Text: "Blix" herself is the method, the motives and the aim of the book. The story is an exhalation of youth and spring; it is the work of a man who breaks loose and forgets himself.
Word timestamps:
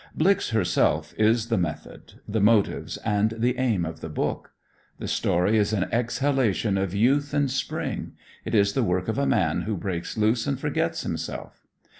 "Blix" 0.15 0.49
herself 0.49 1.13
is 1.15 1.49
the 1.49 1.59
method, 1.59 2.13
the 2.27 2.41
motives 2.41 2.97
and 3.05 3.35
the 3.37 3.55
aim 3.59 3.85
of 3.85 4.01
the 4.01 4.09
book. 4.09 4.51
The 4.97 5.07
story 5.07 5.57
is 5.59 5.73
an 5.73 5.87
exhalation 5.91 6.75
of 6.75 6.95
youth 6.95 7.35
and 7.35 7.51
spring; 7.51 8.13
it 8.43 8.55
is 8.55 8.73
the 8.73 8.81
work 8.81 9.07
of 9.07 9.19
a 9.19 9.27
man 9.27 9.61
who 9.61 9.77
breaks 9.77 10.17
loose 10.17 10.47
and 10.47 10.59
forgets 10.59 11.03
himself. 11.03 11.67